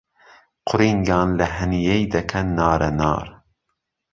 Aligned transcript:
قورینگان 0.67 1.29
له 1.39 1.45
ههنیەی 1.55 2.03
دهکهن 2.13 2.47
نارهنار 2.57 3.27